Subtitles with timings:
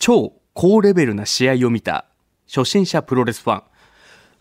[0.00, 2.06] 超高レベルな試合を見た
[2.48, 3.62] 初心者プロレスファン。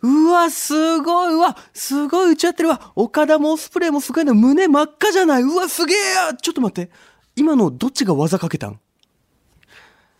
[0.01, 2.93] うわ、すごい、うわ、すごい打ち合ってるわ。
[2.95, 4.33] 岡田もオスプレイもすごいな。
[4.33, 5.41] 胸真っ赤じゃない。
[5.43, 5.97] うわ、すげえ
[6.41, 6.89] ちょっと待って。
[7.35, 8.79] 今のどっちが技かけたん？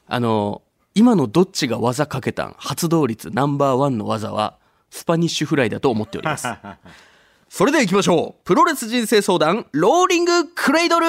[0.08, 0.62] あの、
[0.94, 2.56] 今のどっちが技かけたん？
[2.58, 4.58] 発動率ナンバーワンの技は、
[4.90, 6.48] スパニッシュフライだと思っております。
[7.48, 8.44] それでは行きましょう。
[8.44, 11.06] プロレス人生相談、ローリングクレイドル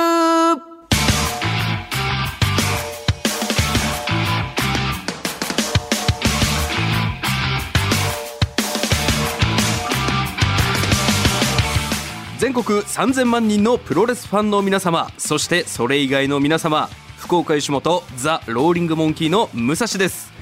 [12.40, 20.32] 全国3000万人のプロレスファンの皆様そしてそれ以外の皆様福岡吉本ザ・ローリングモンキーの武蔵です。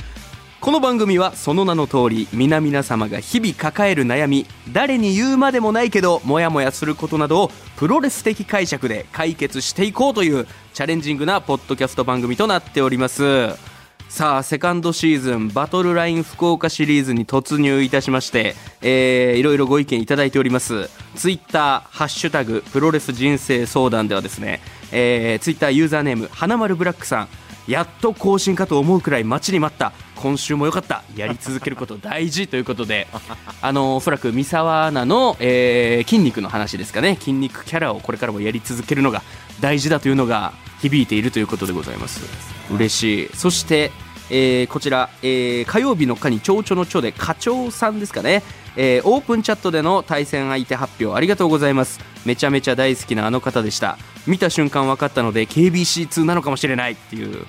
[0.61, 13.77] この番組はその名の通り皆々様が日々抱える悩み誰に言うまでもないけどモヤモヤすることなどをプロレス的解釈で解決していこうというチャレンジングなポッドキャスト番組となっております。
[14.09, 20.88] さあセカンドシーズンバトルライン福岡シリーズに突入いたしまして、えー、いろいろご意見いただいております。
[21.15, 24.60] ツイッターハッシュタグプロレス人生相談ではですね、
[24.93, 27.29] えー、ツイッターユーザーネーム花丸ブラックさん
[27.69, 29.93] やっと更新かと思うくらい待ちに待った。
[30.16, 31.04] 今週も良かった。
[31.15, 33.07] やり続けること大事ということで。
[33.60, 37.16] あのおそらく三沢アナの、えー、筋肉の話ですかね。
[37.16, 39.23] 筋肉キャラをこれからもやり続けるのが
[39.60, 42.23] 大事だというのが響いているということでございます。
[42.71, 43.30] 嬉しい。
[43.35, 43.93] そして、
[44.30, 48.43] えー、こちら、えー、火曜日の課に蝶々の蝶で課長さんですかね、
[48.76, 52.01] えー、オープンチャットでの対戦相手発表ありがとうございます。
[52.24, 53.98] めちゃめちゃ大好きなあの方でした。
[54.26, 57.46] 見た瞬間分かったので KBC2 なのかもしれないっていう。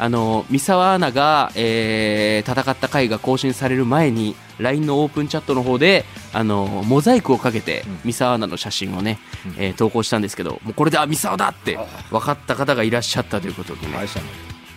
[0.00, 11.78] あの三沢アナが、えー、戦った回が更新される前に LINE のオープンチャットの方であのモザイクをかけて三沢アナの写真をね、うん、えー、投稿したんですけどもうこれであ三沢だって
[12.10, 13.96] 分かった方がいらっしゃったということでね、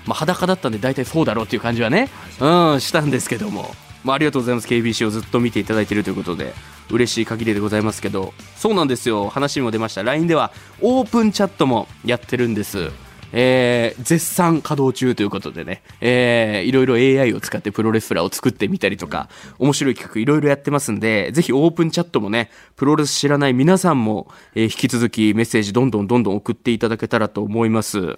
[0.05, 3.71] まあ、裸だったんで大体そうだろうっていう感じはね、うん、したんですけども、
[4.03, 4.67] まあ、ありがとうございます。
[4.67, 6.53] KBC をずっと見ていただいているということで
[6.89, 8.33] 嬉しい限りでございますけど。
[8.55, 9.30] そうなんですよ。
[9.30, 10.03] 話にも出ました。
[10.03, 12.92] LINE ではオープンチャットもやってるんです。
[13.33, 28.17] えー、絶賛稼働中ということでね、えー、いろいろ AI を使ってプロレスラーを作ってみたりとか、面白い企画いろいろやってますんで、ぜひオープンチャットもね、プロレス知らない皆さんも、えー、引き続きメッセージどんどんどんどん送っていただけたらと思います。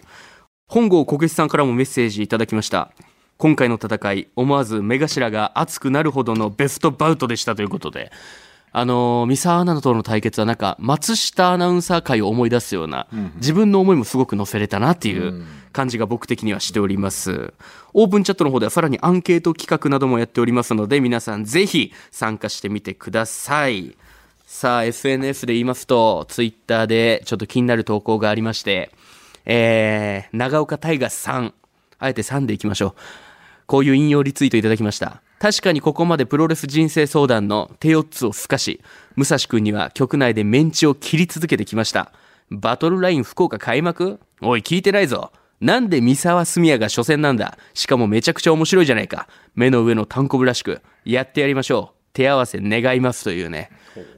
[0.68, 2.92] 本郷小口さんからもメッセージいただきました。
[3.38, 8.12] 今回の戦い、思わず目頭が熱くなるほどのベストバウトでしたということで、
[8.72, 17.54] あのー、三沢アナとの対決はなんか、松下アナウンサー界を思い出すような、うん、自分の思いもすごく乗せれたなっていう感じが僕的にはしております。
[17.94, 23.96] オープンチャットの方ではさらにアンケート企画などもやっておりますので、皆さんぜひ参加してみてください。
[24.48, 28.92] さあ、SNS で言いますと、ツイッターでちょっと気になる投稿がありまして、
[29.46, 31.54] えー、長岡大河さん、
[32.00, 32.94] あえて3でいきましょう。
[33.66, 35.22] こういう引用リツイートいただきました。
[35.40, 38.82] 確かにここまでプロレス人生相談の手4つを透かし、
[39.16, 42.14] 武蔵君には局内でメンチを切り続けてきました。
[42.50, 44.20] バトルライン福岡開幕？
[44.42, 45.32] おい、聞いてないぞ。
[45.60, 47.58] なんで三沢住也が初戦なんだ？
[47.74, 49.28] しかもめちゃくちゃ面白いじゃないか。
[49.56, 51.98] 目の上の単コブらしく、やってやりましょう。
[52.14, 53.72] 手合わせ願いますというね、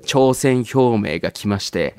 [0.05, 1.95] 挑戦表明が来まして、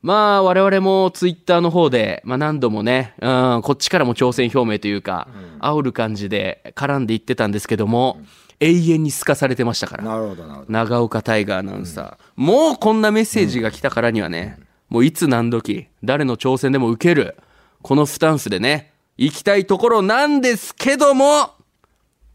[0.00, 5.28] まあ、我々もツイッターの方で、まあ何度もね、うん、こっちからも挑戦表明というか、
[5.60, 8.20] 煽る感じで絡んでいってたんですけども、
[8.60, 10.04] 永遠にすかされてましたから。
[10.04, 10.72] なるほど、なるほど。
[10.72, 12.16] 長岡大河アナウンサー。
[12.36, 17.36] もうこんなメッセージが来たからにはね、もういつ何時、誰の挑戦でも受ける、
[17.82, 21.50] このスタンスでね、行きたいところなんですけども、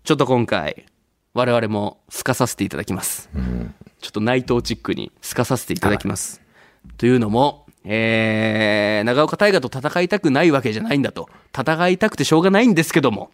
[0.03, 0.85] ちょっと今回、
[1.33, 3.29] 我々もすかさせていただきます。
[3.33, 6.42] うん、ちょっと内藤チックにすかさせていただきます。
[6.97, 11.29] というのも、えー、長岡大河と戦いたくないわけじゃないんだと。
[11.57, 13.31] 戦いたくてしょうがないんですけども、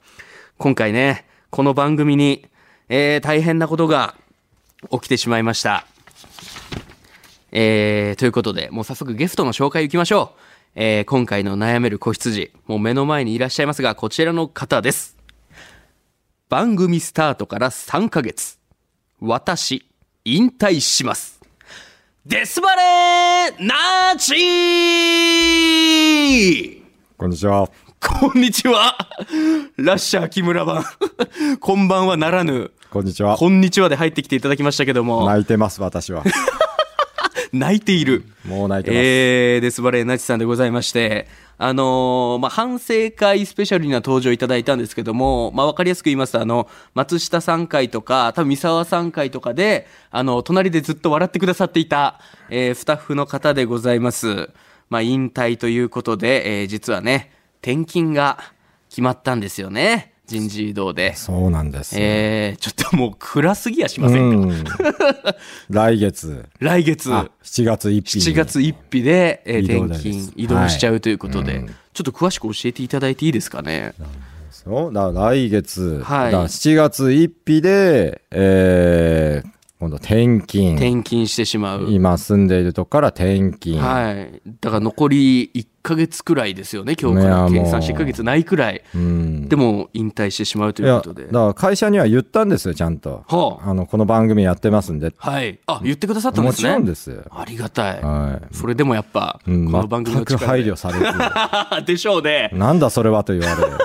[0.57, 2.49] 今回ね、この番組に
[2.89, 4.15] えー、大変なことが
[4.91, 5.85] 起きてしまいました。
[7.51, 10.39] えー、ということで、もう早速ゲストの紹介行きましょう。
[10.75, 15.17] えー、今回の悩める子羊、もう目の前にいらっしゃいますが、こちらの方です。
[16.49, 18.57] 番組スタートから3ヶ月。
[19.19, 19.85] 私、
[20.25, 21.38] 引退します。
[22.29, 26.83] デスバレーナーチー
[27.17, 27.67] こんにちは。
[27.99, 28.95] こんにちは。
[29.77, 30.83] ラッシャー木村版。
[31.59, 32.69] こんばんはならぬ。
[32.91, 33.35] こんにちは。
[33.35, 35.25] こんにちはで入ってきていただきましたけども。
[35.25, 36.23] 泣いてます、私は。
[37.51, 38.25] 泣いている。
[38.45, 38.99] もう泣いてます。
[38.99, 54.51] えー、デスバレーナチさんでございまして、あのー、まあ、反省会スペシャルには登場いただいたんですけども、まあ、わかりやすく言いますと、あの、松下さん会とか、多分三沢さん会とかで、あの、隣でずっと笑ってくださっていた、えー、スタッフの方でございます。
[54.89, 57.31] まあ、引退ということで、えー、実はね、
[57.61, 58.39] 転勤が
[58.89, 60.08] 決まったんですよね。
[60.29, 61.15] 人事異動で。
[61.15, 61.95] そうなんです。
[61.95, 62.01] よ。
[62.03, 64.63] えー、ちょっともう暗すぎやしませんか、うん、
[65.69, 68.21] 来月、来月、あ7月1日に。
[68.21, 71.61] 7月1日で、えー転勤、移動しちゃうということで、はい。
[71.61, 71.67] うん。
[71.67, 73.93] ちょっと詳しく教えていただいていいですかね？
[74.51, 76.31] そうだから来月、はい。
[76.31, 79.49] だから7月1日で、えー、
[79.79, 80.73] 今度転勤。
[80.73, 81.85] 転勤してしまう。
[81.89, 83.77] 今住んでいるとこから転勤。
[83.77, 84.41] はい。
[84.59, 88.83] だから残り1ヶ月くらいですよね、今日から計算して1ヶ月ないくらい。
[88.93, 89.47] うん。
[89.47, 91.27] でも引退してしまうということで。
[91.27, 93.23] だから会社には言ったんですよ、ちゃんと。
[93.25, 95.13] はああの、この番組やってますんで。
[95.17, 95.59] はい。
[95.65, 96.69] あ、言ってくださったんですね。
[96.71, 97.23] もちろんですよ。
[97.31, 98.01] ありがたい。
[98.01, 98.53] はい。
[98.53, 101.05] それでもやっぱ、こうんの番組の全く力で配慮されて
[101.79, 101.85] る。
[101.87, 102.49] でしょうね。
[102.51, 103.77] なんだそれはと言われる。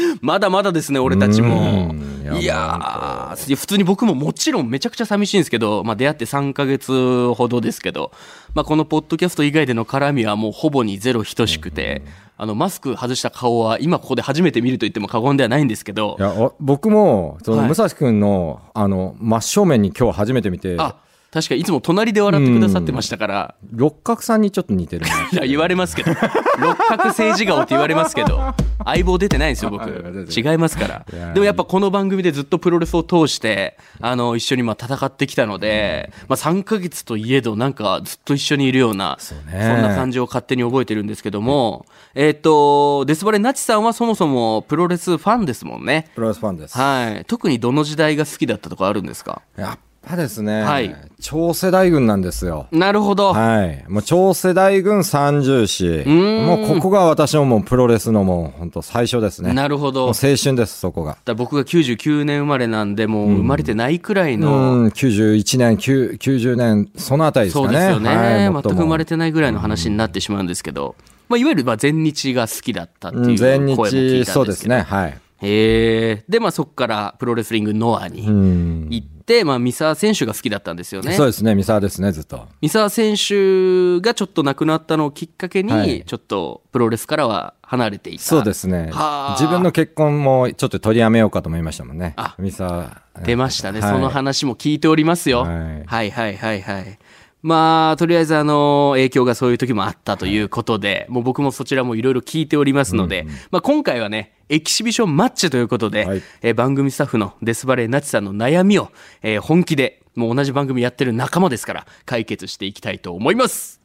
[0.20, 1.90] まだまだですね、俺たちも。
[1.90, 2.18] うん。
[2.36, 8.12] いいややー、普通に僕ももちろんめちゃくちゃ寂しいんですけど、まあ出会って3ヶ月ほどですけど、
[8.54, 12.02] まあこのポッドキャスト以外での絡みはもうほぼにゼロ等しくて、
[12.36, 17.68] あの、マスク外した顔は今ここで初めて見ると言っても過言ではないんですけどい、や、お僕も、その、はい。
[17.68, 20.96] 武蔵くんの、あの、真正面に今日初めて見て、あ、
[21.30, 25.28] 確かにいつも隣で笑ってくださってましたから、六角さんにちょっと似てるな。
[25.30, 26.12] いや、言われますけど。
[26.58, 28.54] 六角政治顔って言われますけど。
[28.84, 29.90] 相棒出てないんですよ、僕。
[30.34, 31.32] 違いますから。
[31.34, 39.40] でもやっぱこの番組でずっとプロレスを通して、あの、一緒にまあ戦ってきたので、まあ3ヶ月といえどなんかずっと一緒にいるような、そ,、ね
[39.80, 41.84] んな感じを勝手に覚えてるんですけども、
[42.14, 46.08] えっ、と、デスバレナチさんはそもそもプロレスファンですもんね。
[46.14, 46.78] プロレスファンです。
[46.78, 47.24] はい。
[47.26, 49.42] 特にどの時代が好きだったとかあるんですか？
[49.58, 52.68] やっぱですね、はい超世代軍なんですよ。
[52.70, 53.32] なるほど。
[53.32, 53.84] はい。
[53.88, 56.04] もう超世代軍三重士。
[56.06, 59.52] もうここが私のもうプロレスのもう本当最初ですね。
[59.52, 60.06] なるほど。
[60.06, 61.10] 青春です、そこが。
[61.10, 67.66] だから僕が99年生まれなんで、もう生まれてないくらいの、うん、91年、90年、そのあたりですかね。
[67.66, 70.94] そうですよね、はい、全く生まれてないぐらいの話になってしまうんですけど、
[71.28, 74.82] まあ、いわゆる全日が好きだったっていううん全声も聞いたん、ですけど、そうですね。
[74.82, 75.18] はい。
[75.40, 78.88] へえでまあそこからプロレスリングノアうにん。
[78.90, 82.48] 行って、まあ、三沢選手が好きだったんですよねそうですね、三沢ですね、ずっと。
[82.60, 89.36] 三沢選手がちょっと亡くなったのをきっかけに、はいちょっとプロレスからは離れていたそうですねはあ。
[89.38, 92.14] 自分の結婚もちょっと取りやめようかと思いましたもんね。
[92.16, 93.02] あ三沢。
[93.24, 95.40] 出ましたね、はいその話も聞いておりますよ。
[95.40, 95.48] は、
[95.86, 96.98] はいいはいはいはい
[97.42, 106.22] まあ、とりあえずあの、影響がそういう時もあったということで、もう僕もそちらもいろいろ聞いておりますので、まあ今回はね、エキシビションマッチということで、はい。
[106.42, 108.90] えー番組スタッフのデスバレーナチさんの悩みを、
[109.22, 113.80] えー本気で、もう同じ番組やってる仲間ですから、解決していきたいと思います。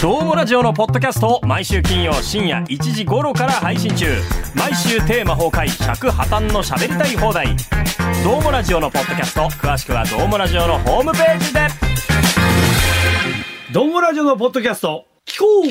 [0.00, 4.06] どうもラジオのポッドキャストを毎週金曜深夜1時頃から配信中。
[4.54, 7.48] 毎週テーマ崩壊尺破綻の喋りたい放題。
[8.24, 11.60] どうもラジオのポッドキャスト詳しくはどうもラジオのホームページで
[13.72, 15.62] どんごラジオのポッドキャスト聞こう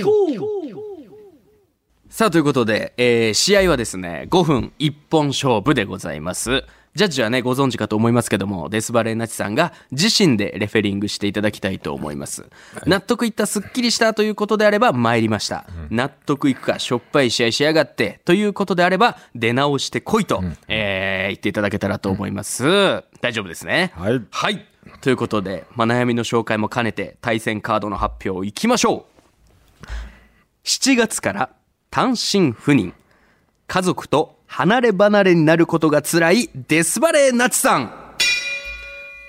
[2.10, 6.64] さあ、ということで、えー試合はですね、5分1本勝負でございます。
[6.94, 12.46] ジャッジはね、ご存知かと思いますけども、デスバレーナチさんが自身でレフェリングしていただきたいと思います。
[12.86, 15.66] 納得いった、すっきりしたということであれば参りました。
[15.90, 22.64] 納得いくか、しょっぱい試合しやがって、ということであれば、出直してこいと、えー言っていただけたらと思います。
[23.22, 23.92] 大丈夫ですね。
[23.96, 24.66] はいはい。
[25.02, 29.06] ということで、まあ、悩みの紹介も兼ねて、対戦カードの発表いきましょ
[29.84, 29.86] う。
[30.66, 31.50] 7月から
[31.92, 32.94] 単身赴任。
[33.68, 37.94] 家族と離れ離れになることが辛いデスバレーナチさん。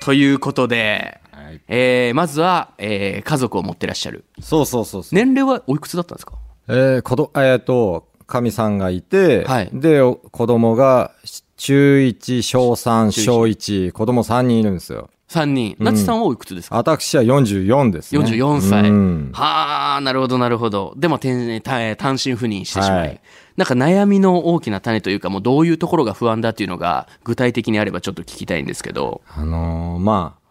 [0.01, 4.25] ということで、はいえーまずは、えー家族を持ってらっしゃる。
[4.41, 5.15] そうそうそうそう。
[5.15, 6.35] 年齢はおいくつだったんですか？
[6.69, 11.13] えー、子ど、えっ、と、かみさんがいて、はいで、お子供が
[11.57, 13.41] 中1、小3、中一小
[13.89, 15.11] 1、子供3人いるんですよ。
[15.31, 15.77] ?3 人。
[15.79, 18.21] ナチさんはおいくつですか、私は44ですね。
[18.21, 18.89] 44歳。
[18.89, 20.95] うんはあ、なるほど、なるほど。
[20.97, 22.99] でも、転単単身赴任してしまい。
[23.01, 23.21] はい
[23.59, 29.21] なんか悩みの大きな種というか、もうどういうところが不安だっていうのが、具体的にあればちょっと聞きたいんですけど。
[29.29, 30.49] あのーまあ、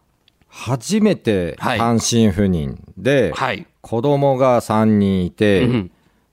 [0.49, 3.65] 初めてはい単身赴任で、はい。
[3.79, 5.91] 子供が3人いて、うん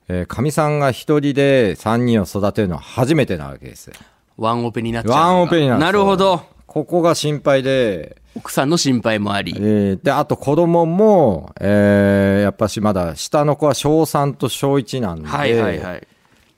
[0.09, 3.93] えーかみさんが1人で3人を育てるのは初めてなわけですよ。
[4.37, 5.13] ワンオペになっちゃう。
[5.13, 6.41] ワンオペになるなるほど。
[6.75, 9.55] ここが心配で、奥さんの心配もあり。
[9.57, 16.07] えーで、あと子供も、えーやっぱしまだ下の子は小3と小1なんで、はいはいはい。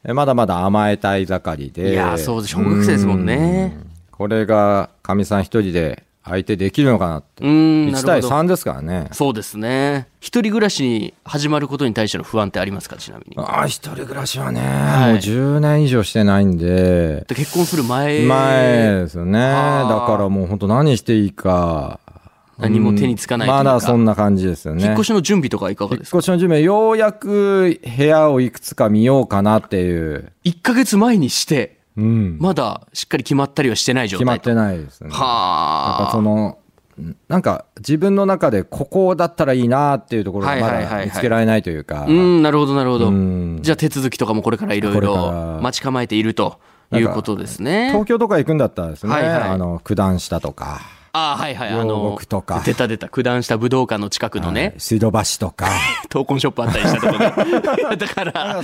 [0.04, 1.92] えまだまだ甘えたい盛りで。
[1.92, 3.92] いやーそうです小学生ですもんねうん。
[4.10, 7.44] これが、かみさん一人で相手できるのかなって。
[7.44, 8.36] うーん、な1対るほど。
[8.42, 9.10] 3ですからね。
[9.12, 10.08] そうですね。
[10.20, 13.36] 一人暮らしに始まることに対しての不安ってありますかちなみに？
[13.38, 18.26] ああ、一人暮らしはね、いもう10年以上してないんで、で結婚する前。
[18.26, 19.40] 前ですよね。
[19.40, 22.00] だからもう本当何していいか。
[22.58, 24.84] 何も手につかないまかだそんな感じですよね。
[24.84, 26.18] 引っ越しの準備とかはいかが引っですか？
[26.18, 30.32] 越しの準備はようやく部屋をいくつか見ようかなっていう。
[30.44, 32.38] 1ヶ月前にして、うん。
[32.40, 34.32] まだしっかり決まったりはしてない状態と。
[34.46, 35.10] 決まってないですね。
[35.10, 36.06] はあ。
[36.06, 36.60] ぱその、
[37.28, 41.00] なんか自分の中でここだったらいいなっていうところがまはいはいはいはい。
[41.00, 42.06] だ見つけられないというか。
[42.08, 43.10] うんなるほどなるほど。
[43.10, 43.60] うん。
[43.62, 45.60] じゃあ手続きとかもこれからいろいろら。
[45.62, 46.60] 待ち構えていると
[46.92, 47.90] いうことですね。
[47.90, 49.42] 東京とか行くんだったらですね、はいはい。
[49.42, 50.82] あの、九段下とか、
[51.18, 55.68] ああはいはいあ両の国とか出た出た九段下武道館の近くのね水道橋とか。
[56.10, 57.18] 闘魂ショップあったりしたとこ
[57.98, 58.62] だから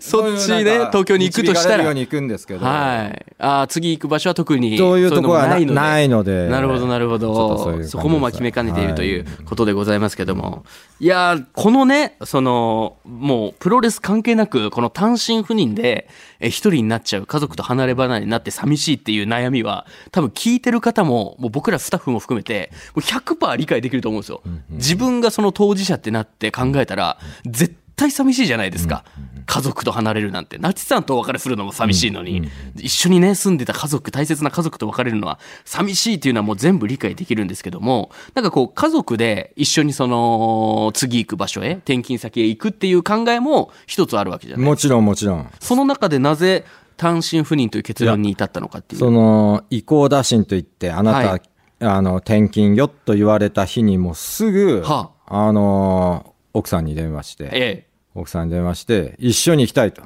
[0.00, 2.64] そっちね東京に行くとしたらに行くんですけど。
[2.64, 3.26] はい。
[3.38, 7.82] あー次行く場所は特にそういうとこはないのでなるほど、なるほど。
[7.84, 10.64] そこもまあ決めかねているということでございますけども。
[11.00, 16.08] いやー、このね、その、もうプロレス関係なく、この単身赴任で
[16.40, 24.42] え一人になっちゃう、家族と離れ離れになって寂しいっていう悩みは、多分聞いてる方も、もう僕らスタッフも含めて、もう100%理解できると思うんですよ。
[24.70, 29.04] 自分がその当事者ってなって考えたら、絶対寂しいじゃないですか。
[29.46, 30.58] 家族と離れるなんて。
[30.58, 45.50] ナチさんとお別れするのも寂しいのに、一緒にね、住んでた家族、大切な家族と別れるのは寂しいっていうのはもう全部理解できるんですけども、なんかこう、家族で一緒にその、次行く場所へ、転勤先へ行くっていう考えも一つあるわけじゃないもちろんもちろん。
[45.60, 46.64] その中でなぜ
[46.96, 49.00] 単身赴任という結論に至ったのかっていう。
[49.00, 51.42] その、移行打診といって、あなた、はい
[51.80, 57.87] あの、転勤よと言われた日にもうすぐ、はあの、奥さんに電話して、ええ。
[58.20, 60.02] 奥さんに電話して、一緒に行きたいと。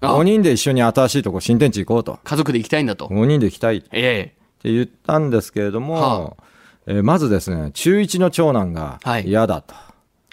[0.00, 2.18] あ5人で一緒に新しいとこ、新天地行こうと。
[2.24, 3.06] 家族で行きたいんだと。
[3.06, 4.70] 5人で行きたいってええ。
[4.72, 6.36] 言ったんですけれども、は
[6.86, 9.74] えーまずですね、中1の長男がはい嫌だと。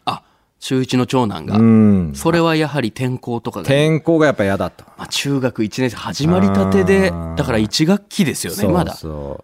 [0.05, 0.24] あ、
[0.59, 1.57] 中一の長男が。
[1.57, 2.12] うん。
[2.15, 3.62] それはやはり転校とかが。
[3.63, 4.83] 転校がやっぱ嫌だと。
[4.98, 8.98] まあ、中学1年生始まりたてでだから1学期ですよね、まだ。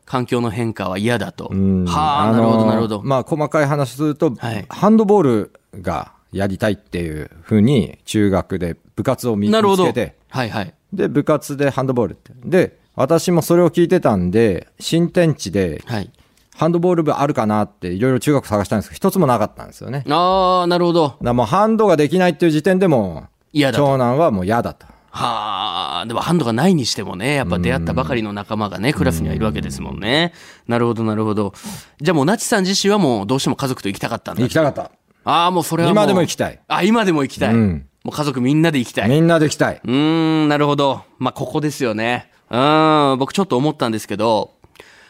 [0.06, 1.50] 環境の変化は嫌だと。
[1.52, 3.02] うんはあ、のなるほど、なるほど。
[3.04, 9.86] まあ、細かい話すると、はいハンドボールがやりたいっていうふうに、中学で部活を見なるほど。
[9.86, 10.74] 見つけて、はいはい。
[10.92, 12.34] で、部活でハンドボールって。
[12.44, 16.12] で、私もそれを聞いてたんで、新天地で、はい。
[16.58, 20.06] ハンドボール部あるかなって、いろいろ中学探したんですけど、一つもなかったんですよね。
[20.10, 21.18] ああ、なるほど。
[21.22, 23.86] らもうハンドができないっていう時点でも、嫌だと。
[23.86, 24.86] 長男はもう嫌だと。
[25.18, 30.34] はあ、でもハンドがないにしてもね、やっぱ出会ったばかりの仲間がね、クラスにはいるわけですもんね。
[30.68, 31.54] なるほど、なるほど。
[32.02, 34.92] じゃあもう、ナチさん自身はもうどうしても家族と行きたかったんだ行きたかった。
[35.26, 35.90] ああ、もうそれは。
[35.90, 36.60] 今でも行きたい。
[36.68, 37.54] あ、今でも行きたい。
[37.54, 39.10] うんもう家族みんなで行きたい。
[39.10, 39.82] みんなで行きたい。
[39.84, 41.02] うーん、なるほど。
[41.18, 42.30] まあ、ここですよね。
[42.52, 44.52] うん、僕ちょっと思ったんですけど、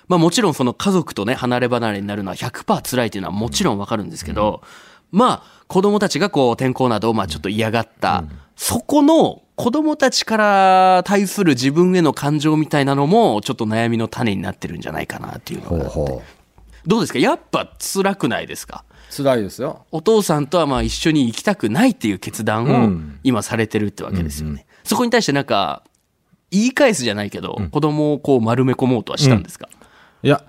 [0.08, 4.62] まあもちろんその家族とね、離れ離れになるのは100%辛いというのはもちろんわかるんですけど、
[5.12, 8.24] まあ、子供たちがこう、転校などをまあちょっと嫌がった、
[8.56, 15.90] そこの子供たちから対する自分への感情みたいなのも、ちょっと悩みの種になってるんじゃないかなっていうのほうが。
[15.90, 16.24] ほ
[16.88, 17.20] どうですか？
[17.20, 18.86] やっぱ辛くないですか？
[18.90, 18.95] う。
[19.10, 19.86] 辛いですよ。
[19.92, 23.20] お父さんとはまあ一緒に行きたくないっていう決断うをん。
[23.24, 24.66] 今されてるってわけですよね。
[24.84, 25.84] そこに対してなんか、
[26.52, 29.68] 言い返すじゃないけど、子供をこう丸め込もうとはしたんですか、
[30.24, 30.44] いや、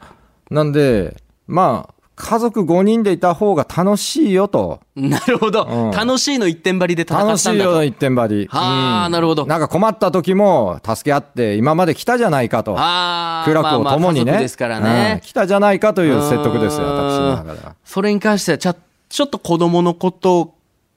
[0.51, 4.81] なんで、まあ、家族5人でいた方が楽しいよと。
[4.97, 7.71] なるほど、うん楽しいの一点張りで戦楽ったんだと。
[7.71, 8.49] しいよ、一点張り。
[8.51, 9.45] はあ、なるほど。
[9.45, 12.75] なんか困った時も助け合って今まで来たじゃないかと。
[12.79, 13.93] ああ、苦楽を共にね。
[13.93, 15.21] まあまあ家族ですからねうん。
[15.21, 17.75] 来たじゃないかという説得ですよ、私の中では。
[17.85, 18.75] それに関してはちょ、
[19.11, 20.55] ちょっと子供のことを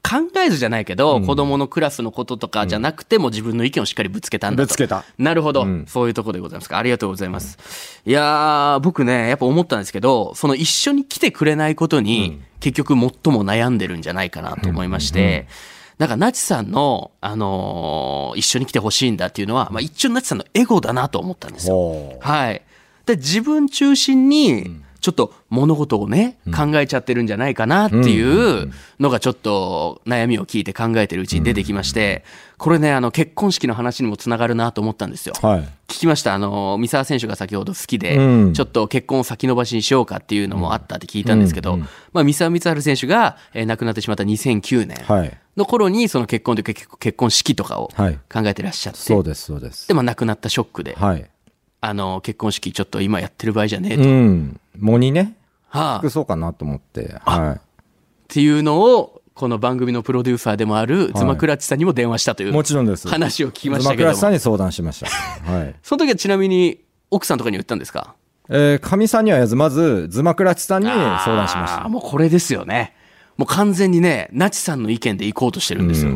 [0.09, 4.67] 考えずじゃないけど、子供のクラスのこととかじゃなくても自分の意見をしっかりぶつけたんだと。
[4.67, 5.05] ぶつけた。
[5.19, 6.79] なるほど、うんそういうとこでございますか。
[6.79, 8.01] ありがとうございます。
[8.05, 15.47] いやー、僕ね、やっぱ思ったんですけど、その一緒に来てくれないことに、結局最も悩んでるんじゃないかなと思いまして、
[15.99, 22.17] なんか、ナチさんの、あのー一緒に来てほしいんだっていうのは、まあ一応ナチさんのエゴだなと思ったんですよ。
[22.21, 22.61] はい。
[23.05, 32.23] で、自分中心に、ちょっと物事をね、考えちゃってるんじゃないかなっていうのがちょっと悩みを聞いて考えてるうちに出てきまして、
[32.57, 35.33] これね、あの結婚式の話にもつながるなと思ったんですよ。
[35.41, 35.59] はい。
[35.87, 36.33] 聞きました？
[36.33, 41.77] あの、三沢選手が先ほど好きで、うんちょっと結婚を先延ばしにしようかっていうのもあったって聞いたんですけど、
[42.11, 45.37] まあ、三沢光晴選手が、えー亡くなってしまった2009年はい。
[45.55, 49.93] の頃に、その結婚というか結結婚式とかを考はいえてらっしゃって、そうです、そうですで、。
[49.93, 51.29] まあ、亡くなったショックで、はい。
[51.81, 54.03] あの、結婚式ちょっと今やってる場合じゃねえと。
[54.03, 54.59] うん。
[54.77, 55.35] 藻にね、
[55.69, 57.15] はあ、っ隠そうかなと思って。
[57.23, 57.59] は
[58.27, 62.49] ていうのを、この番組のプロデューサーでもある、ズマクラッチさんにも電話したといい。
[62.49, 63.07] うもちろんです。
[63.07, 65.07] 話を聞きましたけども妻倉さんに相談しました。
[65.51, 65.75] はい。
[65.81, 66.81] その時はちなみに、
[67.11, 68.15] 奥さんとかに言ったんですか？
[68.49, 71.87] えー、かみさんにはやず、まず、ズマクラチさんに相談しました。
[71.87, 72.93] もうこれですよね。
[73.37, 76.11] もう完全にね、ナチさんの意見で行こうとしてるんですよ。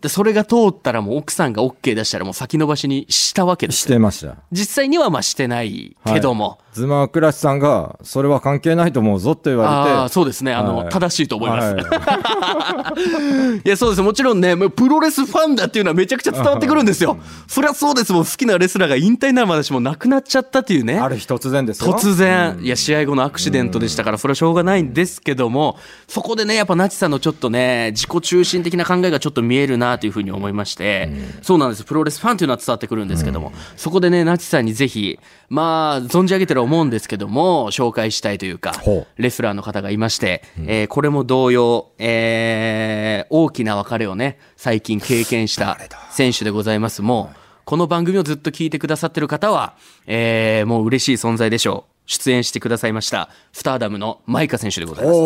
[0.00, 4.36] でそれが通ったらもう奥さんが OK 出したらもう先延ばしにしたわけですよしてました。
[4.52, 9.96] 実際にはまあしてないけども、ズマクラシさんが、それは関係ないと思うぞって言われて。
[9.98, 14.02] ああそうですねあの、はい正しいと思います、はい いや、そうです。
[14.02, 17.18] もちろんね、もうプロレスファンだっていうのはめちゃくちゃ伝わってくるんですよ。
[17.46, 18.24] そりゃそうですもん。
[18.24, 20.98] 好きなレスラーが引退になるまでしも亡くなっちゃったっていうね。
[20.98, 21.92] ある日突然ですよ。
[21.92, 25.76] 突然、いや、試合後のアクシデントでしたから、それはしょうがないんですけども、
[26.06, 31.08] そこでね、やっぱナチさんのちょっとね、自己中心的な考えがちょっと見えるなというふうに思いまして、
[31.40, 31.84] そうなんです。
[31.84, 35.18] プロレスファンというのは伝わってくるんですけども、そこでね、ナチさんにぜひ、
[35.48, 45.78] まあ、存じ上げてる思うんですけども、紹介したいというかほ、レスラーの方がいまして、えーこれも同様、えー大きな別れをね、最近経験した
[46.10, 47.00] 選手でございます。
[47.02, 49.74] もう、この番組をずっと聞いてくださってる方は、
[50.06, 51.92] えーもう嬉しい存在でしょう。
[52.06, 55.18] 出演してくださいました、スターダムのマイカ選手でございます。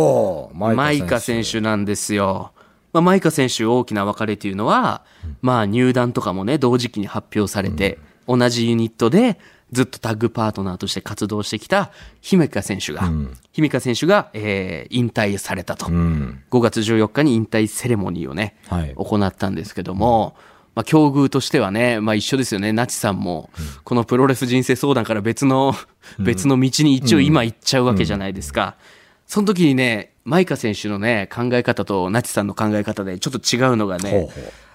[0.76, 2.50] マイカ選手なんですよ。
[2.92, 5.04] まあ、マイカ選手大きな別れというのは、
[5.40, 9.38] まあ入団とかもね、同時期に発表されて、同じユニットで
[9.72, 13.10] ずっとタッグパートナーとして活動してきた姫香選手が、
[13.52, 15.86] 姫香選手が、えー引退されたと。
[15.86, 16.42] うん。
[16.50, 20.36] 5月14日に引退セレモニーをね、はい行ったんですけども、
[20.74, 22.72] まあ、境遇としてはね、まあ、一緒ですよね。
[22.72, 23.50] ナチさんも、
[23.84, 25.74] このプロレス人生相談から別の、
[26.18, 28.76] 別の道に一応今行っちゃうわけじゃないですか。
[29.26, 34.32] その時にね、マイカ選手のね、考え方とナチさんの考え方でちょっと違うのがね、ほうほう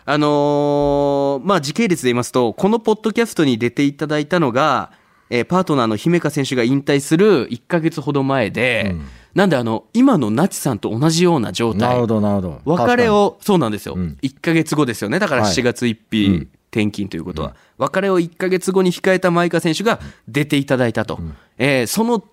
[0.10, 4.92] あのーまあ、時系列で言いますと、このポッドキャストに出ていただいたのが、
[5.30, 8.96] えーパートナーの姫香選手が引退する1ヶ月ほど前で、
[9.36, 11.82] なんであの、今のナチさんと同じような状態。
[11.82, 12.62] なるほど、なるほど。
[12.66, 13.96] 別れを、そうなんですよ。
[13.96, 15.20] ん1ヶ月後ですよね。
[15.20, 17.56] だからはい7月1日、転勤ということは。
[17.78, 21.20] 別れを1ヶ月後に控えたマイカ選手が出ていただいたと。
[21.58, 22.24] えーその、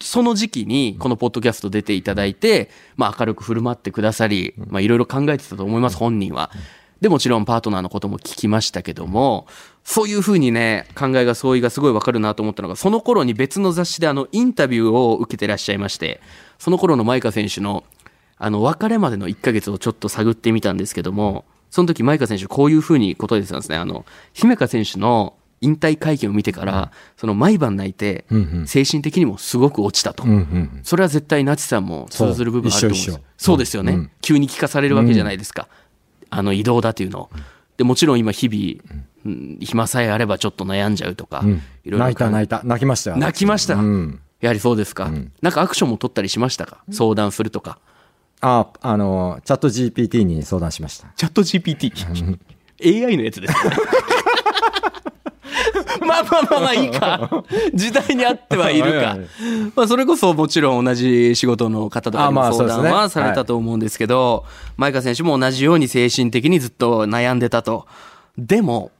[0.00, 6.50] その時期にこのポッドキャスト出ていただいて、まあ明るく振る舞ってくださり、まあいろいろ考えてたと思います、本人は。
[7.00, 9.46] で、もちろんパートナーのことも聞きましたけども、
[9.84, 16.20] そういうふうにね、考えが相違がすごいわかるなと思ったのが、その頃に別の雑誌であの、インタビューを受けてらっしゃいまして、
[16.58, 17.84] その頃のマイカ選手の
[18.38, 21.44] あの、別れまでの1ヶ月をちょっと探ってみたんですけども、
[21.76, 23.76] その時、マイカ選手、こういうふうに答えてたんですね。
[23.76, 28.24] あの、姫香選手の引退会見を見てから、その毎晩泣いて、
[28.64, 30.24] 精神的にもすごく落ちたと。
[30.24, 30.80] うんうん。
[30.84, 35.68] それは絶対ナチさんも通ずる部分あると思うんですそうですよね、うん急に聞かされるわけじゃないですか。
[36.30, 37.30] あの移動だというのを。
[37.76, 42.62] で、もちろん今日々、うん暇さえあればちょっと悩んじゃうとか、うんいろいろ泣いた泣いた。
[42.64, 43.18] 泣きましたよ。
[43.18, 43.74] 泣きました。
[43.74, 44.20] うん。
[44.40, 45.10] やはりそうですか、
[45.42, 46.78] なんかアクションも取ったりしましたか？
[46.90, 47.78] 相談するとか。
[48.40, 51.08] あ、あの、チャット GPT に相談しました。
[51.16, 51.92] チャット GPT。
[52.84, 53.76] AI のやつですね。
[56.06, 57.44] まあまあまあまあいいか。
[57.74, 59.18] 時代に合ってはいるか。
[59.74, 64.44] まあそれこそもちろん同じ仕事の方とかにも相談はされたと思うんですけど、
[64.76, 67.86] マイカ選手も同じように精神的にずっと悩んでたと。
[68.38, 68.92] でも、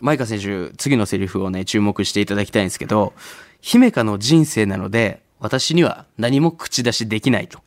[0.00, 3.14] マイカ選手、次のセリフをね、注目していただきたいんですけど、
[3.60, 7.58] 姫香の人生なので、私には何も口出しできないと。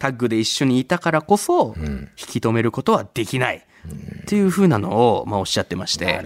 [0.00, 3.58] タッグで一緒にいたからこそ、引き止めることはできない。
[3.58, 4.90] っていう風なの
[5.20, 6.20] を、まあ、おっしゃってまして。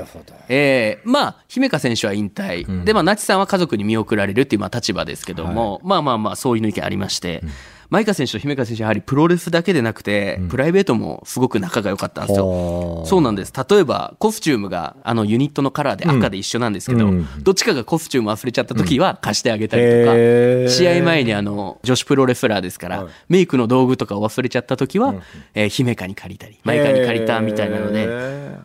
[0.48, 2.84] えーまあ、姫香選手は引退。
[2.84, 7.42] で、まあ、ナチさんは家族に見送られるっていう、まあ、立場ですけども、まあまあまあ、そういうの意見ありまして、
[7.90, 13.02] マイカ選手と姫香選手はやはりプロレスだけでなくて、プライベートもすごく仲が良かったんですよ。
[13.04, 13.52] そうなんです。
[13.68, 17.26] 例えば、コスチュームが、あの、ユニットのカラーで赤で一緒なんですけど、うん。
[17.42, 20.68] どっちかがコスチューム忘れちゃった時は貸してあげたりとか、へー。
[20.68, 25.14] 試合前にあの、女子プロレスラーですから、メイクの道具とかを忘れちゃった時は、
[25.54, 28.06] えー姫香に借りたり、マイカに借りたみたいなので、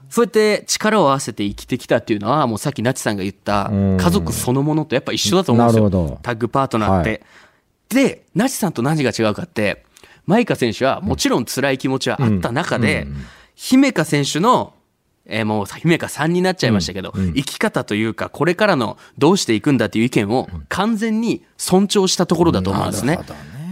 [0.10, 3.98] そうやって力を合わせて生きてきたっていうのは、もうさっきナチさんが言ったうん。
[3.98, 6.20] 家族そのものとやっぱ一緒だと思うんですよ。
[6.22, 7.10] タッグパートナーって。
[7.10, 7.22] はい
[7.90, 9.86] で、ナチさんと何が違うかって、
[10.26, 13.08] マイカ選手はもちろん辛い気持ちはあった中で、
[13.56, 14.74] 姫香選手の、
[15.28, 23.18] えーもう姫香さんになっちゃいましたけど、生き方というか、これからのどうしていくんだっていう意見を完全に尊重したところだと思うんですね。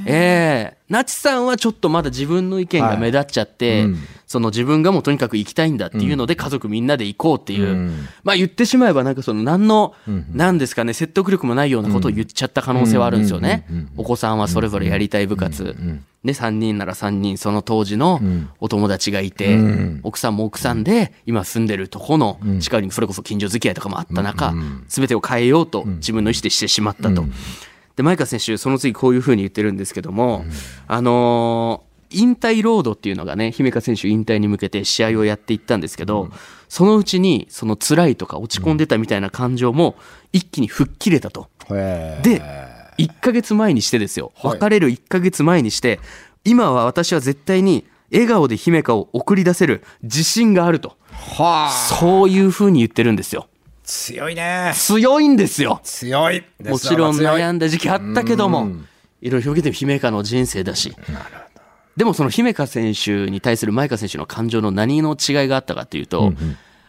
[0.05, 3.85] ええナチさんはちょっとまだ自分の意見が目立っちゃって、
[4.33, 7.91] その自分がもうとにかく行きたいんだっていうので家族みんなで行こうっていう、
[8.23, 9.93] まあ言ってしまえばなんかその何の、
[10.33, 13.67] 何ですかね、説得力もないようなことを言っちゃった可能性はあるんですよね。
[13.95, 15.75] お子さんはそれぞれやりたい部活。
[16.23, 18.19] ね、3人なら3人、その当時の
[18.59, 19.59] お友達がいて、
[20.01, 24.55] 奥さんも奥さんで、今住んでるとこの近くにそれこそ近所付き合いとかもあった中、
[24.87, 27.23] すべてを変えようと自分の意思でしてしまったと。
[27.97, 30.45] で、マイカ選手、その次こういうふうに言ってるんですけども、
[30.87, 36.29] あのー引退ロードっていうのがね、姫香選手引退に向けて試合をやっていったんですけど、
[36.69, 39.95] そのうちに、その辛いとか落ち込んでたみたいな感情も
[40.31, 41.47] 一気に吹っ切れたと。
[41.69, 42.23] へー。
[42.23, 42.41] で、
[42.97, 44.31] 1ヶ月前にしてですよ。
[44.43, 45.99] 別れる1ヶ月前にして、
[46.45, 50.97] 今は私は絶対に、笑顔で姫香を送り出せる自信があると。
[51.11, 51.71] はあ。
[51.71, 53.47] そういうふうに言ってるんですよ。
[53.83, 54.71] 強いね。
[54.75, 55.81] 強いんですよ。
[55.83, 56.43] 強い。
[56.63, 58.87] もちろん悩んんだ時期あったけどもうん。
[59.23, 60.93] いろいろ表現で姫香の人生だし
[61.97, 66.33] でもその姫香選手に対する舞香選手の感情の何の違いがあったかっていうと、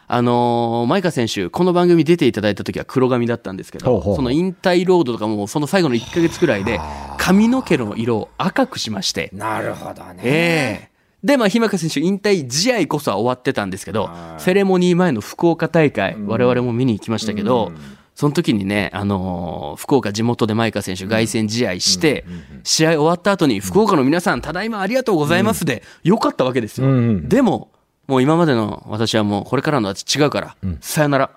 [0.06, 6.80] あのー、舞香選手、この番組出ていただいた時は黒髪だったんですけど、ほうほうその引退ロードとかもその最後の1ヶ月くらいで
[7.18, 10.22] 髪の毛の色を赤くしまして、なるほどね。
[10.24, 10.94] ええ。
[11.24, 17.72] で、まあ、姫香選手、引退試合こそは終わってたんですけど、セレモニー前の福岡大会、我々も見に行きましたけど、
[18.14, 22.24] その時にね、あのー福岡地元で舞香選手、凱旋試合して、
[22.62, 26.86] 試合終わった後に、福岡の皆さん、ただいまありがとうございますで、よかったわけですよ。
[27.28, 27.70] でも、
[28.06, 31.30] もう今までの私はもうこれからの私違うから、さよなら。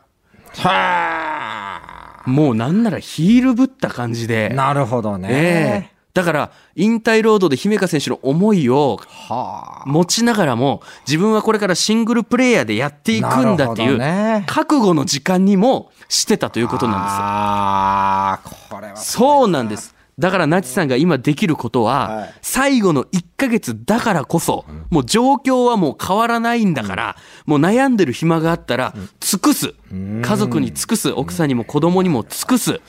[0.56, 5.92] はもうなんならヒールぶった感じであ。、なるほどえね。
[5.94, 14.00] えだから、引退ロードで姫香選手の思いをは持ちながらも自分はこれからシングルプレイヤーでやっていくんだっていう
[14.48, 17.18] 覚悟の時間にもしてたということなんですよ。
[17.20, 18.96] ああ、これは。
[18.96, 19.94] そうなんです。
[20.18, 29.76] だからナチさんが今できることは、はい最後の1ヶ月だからこそ、もう状況はもう変わらないんだから、もう悩んでる暇があったら尽くす。
[29.92, 31.12] 家族に尽くす。
[31.12, 32.82] 奥さんにも子供にも尽くす。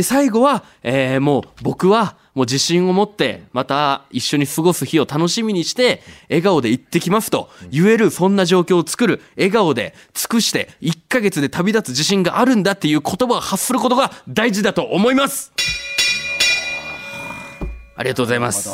[0.00, 15.52] で、最後は、えーもう僕はもう自信を持って、また一緒に過ごす日を楽しみにして、笑顔で行ってきますと言える、そんな状況を作る、笑顔で尽くして、1ヶ月で旅立つ自信があるんだっていう言葉を発することが大事だと思います。
[17.94, 18.70] ありがとうございます。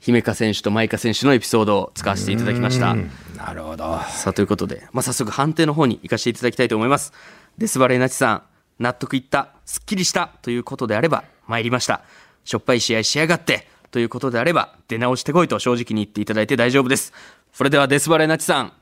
[0.00, 2.94] 姫香選手と舞香選手のエピソードを使わせていただきました。
[3.38, 4.00] なるほど。
[4.10, 7.14] さあということで、まあ、早速判定の方に行かせていただきたいと思います。
[7.56, 8.42] デスバレーナチさん、
[8.80, 12.02] 納得いった、すっきりしたということであれば、参りました。
[12.44, 17.12] しょっぱい試合しやがってということであれば、出直してこいと正直に言っていただいて大丈夫です。
[17.52, 18.72] それではデスバレーナチさん、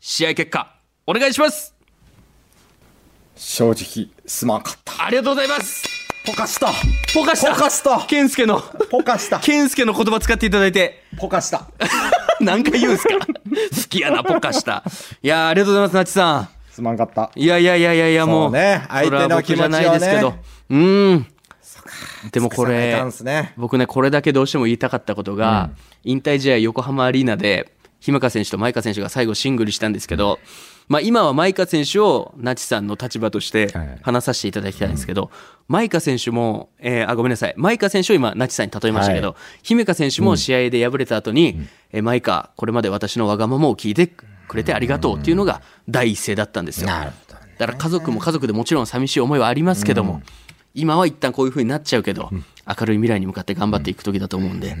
[0.00, 0.74] 試合結果、
[1.06, 1.74] お願いします
[3.36, 5.04] 正直、すまんかった。
[5.04, 5.84] ありがとうございます
[6.24, 6.72] ポカした。
[7.14, 8.60] ポカしたポカしたケンスケの、
[8.90, 9.40] ポカした。
[9.40, 11.66] ケンスケの言葉使っていただいて、ポカした。
[12.40, 13.24] 何回言うんすか 好
[13.90, 14.84] きやな、ポカした。
[15.22, 16.57] いやーありがとうございます、ナチさん。
[16.78, 17.32] すまんかった。
[17.34, 18.52] いやいやいやいやいや、もう。
[18.52, 20.34] ね相手の気持ちないですけど。
[20.70, 21.26] うーん。
[22.30, 23.02] でもこれ
[23.56, 25.70] 僕ね、これだけどうしても言いたかったことが、
[26.04, 30.38] 引退試合横浜アリーナで、姫香選手と舞香選手が最後シングルしたんですけど、
[30.86, 35.30] まあ今は舞香選手をナチさんの立場としてはい話させていただきたいんですけど、
[35.66, 37.54] 舞香選手も、えーあ、ごめんなさい。
[37.56, 41.58] 舞香選手を今ナチさんに例えましたけど、は姫香選手も試合で敗れた後に、
[41.92, 46.88] えー舞香、これまで私のわがままを聞いてくれてありがとうっていうのが第一声だったんですよ。
[46.88, 47.12] ね。
[47.58, 50.22] だから家族も家族でもちろん寂しい思いはありますけども、
[50.74, 54.76] 今は一旦こういう風になっちゃうけど、明るい未来に向かって頑張っていく時だと思うんで、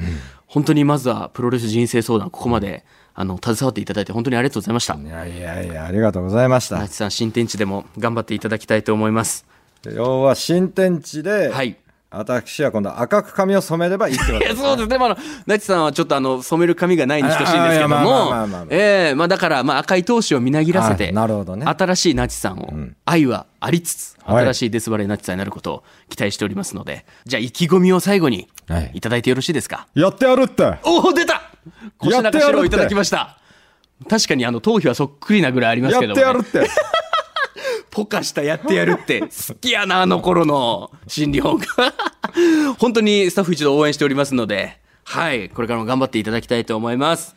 [0.46, 4.94] 本当にまずはプロレス人生相談、ここまであの携わっていただいて本当にありがとうございました。
[4.94, 9.44] いやいやいや、ありがとうございましたさん、新天地でも頑張っていただきたいと思います。
[9.92, 11.76] 要は新天地で、はい。
[12.10, 14.88] 私は今度赤く髪を染めればいいってこといや、そうです。
[14.88, 14.96] ね。
[14.96, 15.16] まああの、
[15.46, 21.66] ナチさんはちょっとあの、染める髪がないに等しいんですけどもまあ、ええまあだから、まあ赤い闘志をみなぎらせて、はいなるほどね。
[21.66, 22.72] 新しいナチさんを、
[23.04, 24.44] 愛はありつつ、はい。
[24.46, 28.90] 新しいデスバレーナチさんになることを期待しておりますので、じゃあ意気込みを最後にはい。
[28.94, 30.78] いただいてよろしいですか、やってやるって。
[30.84, 31.42] おお出た！
[31.98, 33.38] 腰中白をいただきました。
[34.08, 36.22] 確かにあの頭皮はそっくりなぐらいありますやけども、ね。
[36.22, 36.70] ってやるっ、て
[37.90, 41.66] ポカしたやってやるって好きやなあの頃の心理本が
[42.78, 47.36] 本当にスタッフ一同応援しておりますのではいこれからも頑張っていただきたいと思います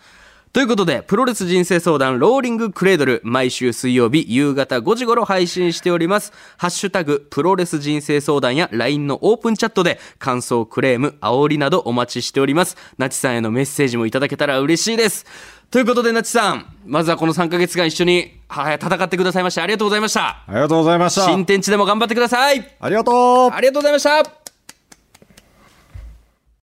[0.54, 6.34] ということで、プロレス人生相談ローリングクレードル、毎週水曜日夕方5時頃配信しております。
[6.58, 12.76] ハッシュタグ、プロレス人生相談や LINE のオープンチャットで、感想、クレーム、煽りなどお待ちしております。
[12.98, 15.26] なちさんへのメッセージもいただけたら嬉しいです。
[15.72, 20.44] ということで、なちさん、まずはこの3ヶ月間一緒に、はい、戦ってくださいましてありがとうございました。
[20.46, 22.76] ありがとうございました新天地でも頑張ってください。
[22.78, 24.41] ありがとうありがとうございました。